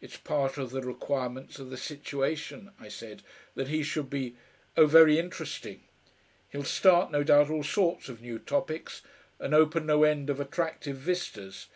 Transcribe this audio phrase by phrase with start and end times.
[0.00, 3.22] "It's part of the requirements of the situation," I said,
[3.54, 4.34] "that he should be
[4.76, 5.84] oh, very interesting!
[6.48, 9.02] He'll start, no doubt, all sorts of new topics,
[9.38, 11.68] and open no end of attractive vistas....